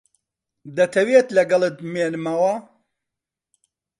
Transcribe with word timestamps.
دەتەوێت 0.77 1.27
لەگەڵت 1.37 1.75
بمێنمەوە؟ 1.83 2.53